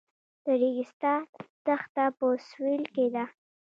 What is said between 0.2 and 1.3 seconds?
د ریګستان